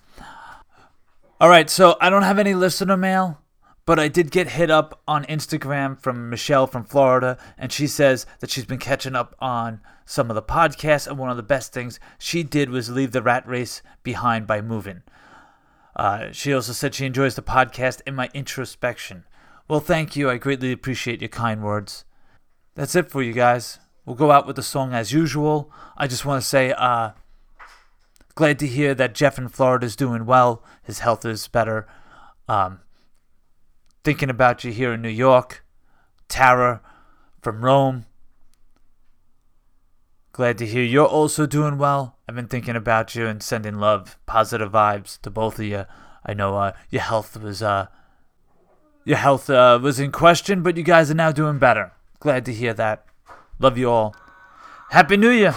All 1.39 1.51
right, 1.51 1.69
so 1.69 1.99
I 2.01 2.09
don't 2.09 2.23
have 2.23 2.39
any 2.39 2.55
listener 2.55 2.97
mail, 2.97 3.43
but 3.85 3.99
I 3.99 4.09
did 4.09 4.31
get 4.31 4.49
hit 4.53 4.71
up 4.71 5.03
on 5.07 5.27
Instagram 5.27 6.01
from 6.01 6.31
Michelle 6.31 6.67
from 6.67 6.85
Florida, 6.85 7.37
and 7.59 7.71
she 7.71 7.87
says 7.87 8.25
that 8.41 8.49
she's 8.49 8.65
been 8.65 8.79
catching 8.79 9.15
up 9.15 9.37
on 9.41 9.83
some 10.07 10.31
of 10.31 10.37
the 10.37 10.43
podcasts, 10.43 11.07
and 11.07 11.19
one 11.19 11.29
of 11.29 11.37
the 11.37 11.43
best 11.43 11.75
things 11.75 12.01
she 12.19 12.43
did 12.43 12.71
was 12.71 12.89
leave 12.89 13.13
the 13.13 13.21
rat 13.21 13.47
race 13.47 13.83
behind 14.03 14.47
by 14.47 14.63
moving. 14.63 15.03
Uh, 15.95 16.33
she 16.33 16.55
also 16.55 16.73
said 16.73 16.95
she 16.95 17.05
enjoys 17.05 17.35
the 17.35 17.43
podcast 17.43 18.01
and 18.07 18.17
my 18.17 18.31
introspection. 18.33 19.25
Well, 19.69 19.81
thank 19.81 20.15
you. 20.15 20.31
I 20.31 20.39
greatly 20.39 20.71
appreciate 20.71 21.21
your 21.21 21.29
kind 21.29 21.63
words. 21.63 22.05
That's 22.75 22.95
it 22.95 23.11
for 23.11 23.23
you 23.23 23.33
guys. 23.33 23.81
We'll 24.05 24.15
go 24.15 24.31
out 24.31 24.47
with 24.47 24.57
the 24.57 24.63
song 24.63 24.93
as 24.93 25.13
usual. 25.13 25.73
I 25.97 26.07
just 26.07 26.25
want 26.25 26.41
to 26.41 26.49
say, 26.49 26.73
uh, 26.73 27.11
glad 28.37 28.61
to 28.61 28.67
hear 28.69 28.95
that 28.95 29.15
Jeff 29.15 29.39
in 29.39 29.49
Florida 29.49 29.87
is 29.87 29.97
doing 29.97 30.25
well. 30.25 30.63
His 30.83 31.01
health 31.01 31.25
is 31.25 31.49
better. 31.49 31.89
Um, 32.49 32.81
thinking 34.05 34.31
about 34.31 34.63
you 34.63 34.71
here 34.71 34.93
in 34.93 35.03
New 35.03 35.09
York. 35.09 35.65
Tara 36.29 36.81
from 37.43 37.65
Rome. 37.65 38.07
Glad 40.31 40.59
to 40.59 40.67
hear 40.67 40.83
you're 40.85 41.07
also 41.07 41.47
doing 41.47 41.79
well. 41.79 42.19
I've 42.29 42.37
been 42.37 42.47
thinking 42.47 42.77
about 42.77 43.17
you 43.17 43.27
and 43.27 43.43
sending 43.43 43.81
love, 43.81 44.19
positive 44.27 44.71
vibes 44.71 45.21
to 45.23 45.31
both 45.31 45.59
of 45.59 45.65
you. 45.65 45.87
I 46.25 46.35
know 46.35 46.57
uh, 46.57 46.73
your 46.91 47.03
health 47.03 47.37
was 47.41 47.63
uh, 47.63 47.87
your 49.07 49.17
health 49.17 49.49
uh, 49.49 49.79
was 49.81 50.01
in 50.01 50.11
question, 50.11 50.63
but 50.63 50.77
you 50.77 50.83
guys 50.83 51.11
are 51.11 51.15
now 51.15 51.31
doing 51.31 51.59
better. 51.59 51.93
Glad 52.19 52.45
to 52.47 52.53
hear 52.53 52.75
that. 52.75 53.07
Love 53.61 53.79
you 53.79 53.89
all. 53.89 54.15
Happy 54.91 55.17
New 55.17 55.31
Year. 55.31 55.55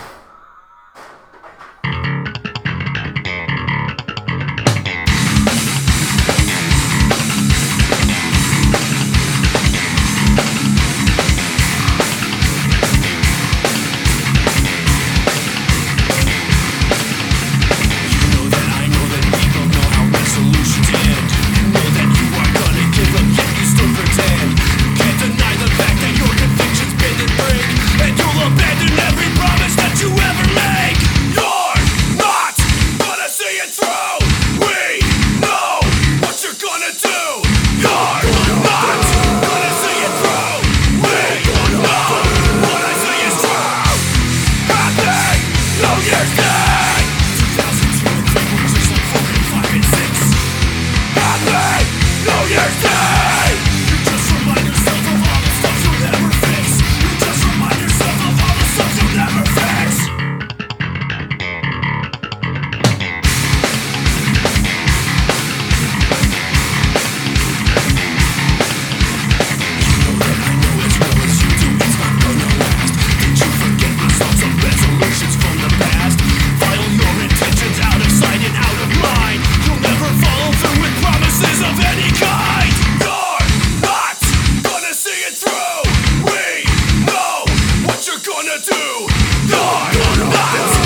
gonna 88.26 88.60
do? 88.60 89.08
Not, 89.50 89.94
not. 90.20 90.79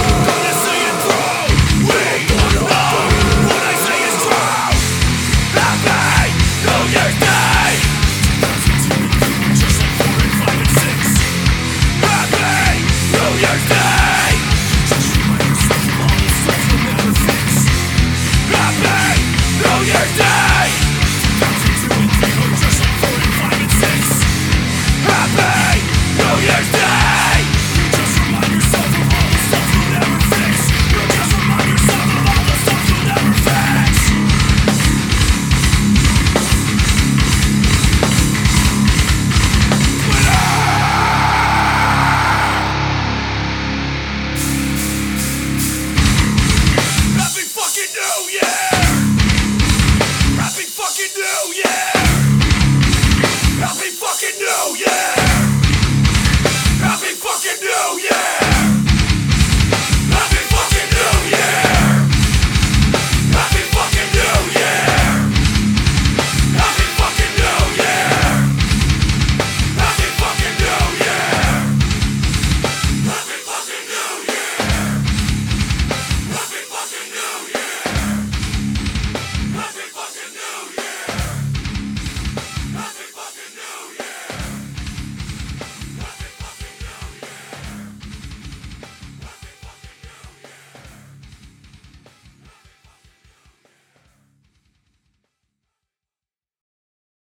you 47.84 47.90
do, 47.90 48.38
yeah! 48.38 48.63